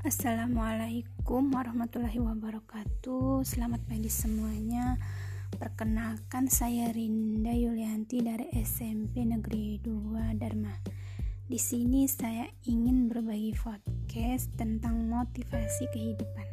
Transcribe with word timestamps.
Assalamualaikum 0.00 1.52
warahmatullahi 1.52 2.24
wabarakatuh. 2.24 3.44
Selamat 3.44 3.84
pagi 3.84 4.08
semuanya. 4.08 4.96
Perkenalkan 5.52 6.48
saya 6.48 6.88
Rinda 6.88 7.52
Yulianti 7.52 8.24
dari 8.24 8.48
SMP 8.64 9.28
Negeri 9.28 9.76
2 9.84 10.40
Dharma. 10.40 10.72
Di 11.44 11.60
sini 11.60 12.08
saya 12.08 12.48
ingin 12.64 13.12
berbagi 13.12 13.52
podcast 13.60 14.48
tentang 14.56 15.04
motivasi 15.04 15.84
kehidupan. 15.92 16.48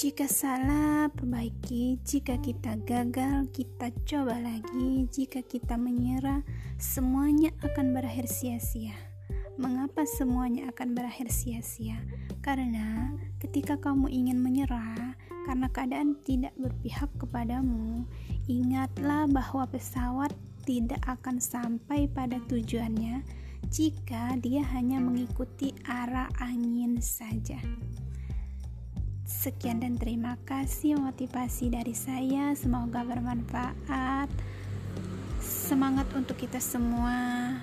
Jika 0.00 0.24
salah, 0.24 1.12
perbaiki. 1.12 2.00
Jika 2.08 2.40
kita 2.40 2.80
gagal, 2.88 3.52
kita 3.52 3.92
coba 4.08 4.40
lagi. 4.40 5.12
Jika 5.12 5.44
kita 5.44 5.76
menyerah, 5.76 6.40
semuanya 6.80 7.52
akan 7.60 7.92
berakhir 7.92 8.32
sia-sia 8.32 8.96
Mengapa 9.54 10.02
semuanya 10.02 10.66
akan 10.74 10.98
berakhir 10.98 11.30
sia-sia? 11.30 12.02
Karena 12.42 13.14
ketika 13.38 13.78
kamu 13.78 14.10
ingin 14.10 14.42
menyerah 14.42 15.14
karena 15.46 15.70
keadaan 15.70 16.18
tidak 16.26 16.50
berpihak 16.58 17.06
kepadamu, 17.22 18.02
ingatlah 18.50 19.30
bahwa 19.30 19.62
pesawat 19.70 20.34
tidak 20.66 20.98
akan 21.06 21.38
sampai 21.38 22.10
pada 22.10 22.42
tujuannya 22.50 23.22
jika 23.70 24.34
dia 24.42 24.66
hanya 24.74 24.98
mengikuti 24.98 25.70
arah 25.86 26.26
angin 26.42 26.98
saja. 26.98 27.62
Sekian 29.22 29.78
dan 29.78 29.94
terima 30.02 30.34
kasih 30.42 30.98
motivasi 30.98 31.70
dari 31.70 31.94
saya. 31.94 32.58
Semoga 32.58 33.06
bermanfaat. 33.06 34.34
Semangat 35.38 36.10
untuk 36.18 36.42
kita 36.42 36.58
semua. 36.58 37.62